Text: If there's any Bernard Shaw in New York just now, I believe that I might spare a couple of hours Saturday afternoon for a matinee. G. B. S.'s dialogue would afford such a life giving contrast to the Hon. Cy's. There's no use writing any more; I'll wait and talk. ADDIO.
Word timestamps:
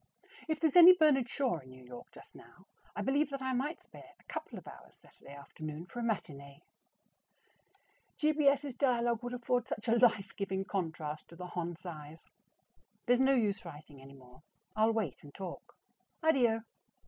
If 0.49 0.59
there's 0.59 0.75
any 0.75 0.93
Bernard 0.93 1.29
Shaw 1.29 1.59
in 1.59 1.69
New 1.69 1.83
York 1.83 2.07
just 2.11 2.33
now, 2.33 2.65
I 2.95 3.03
believe 3.03 3.29
that 3.29 3.41
I 3.43 3.53
might 3.53 3.83
spare 3.83 4.13
a 4.19 4.23
couple 4.23 4.57
of 4.57 4.67
hours 4.67 4.95
Saturday 4.95 5.35
afternoon 5.35 5.85
for 5.85 5.99
a 5.99 6.03
matinee. 6.03 6.63
G. 8.17 8.31
B. 8.31 8.47
S.'s 8.47 8.73
dialogue 8.73 9.21
would 9.21 9.35
afford 9.35 9.67
such 9.67 9.87
a 9.87 9.99
life 9.99 10.31
giving 10.35 10.65
contrast 10.65 11.27
to 11.27 11.35
the 11.35 11.45
Hon. 11.45 11.75
Cy's. 11.75 12.25
There's 13.05 13.19
no 13.19 13.35
use 13.35 13.63
writing 13.63 14.01
any 14.01 14.15
more; 14.15 14.41
I'll 14.75 14.89
wait 14.91 15.23
and 15.23 15.35
talk. 15.35 15.75
ADDIO. 16.23 16.63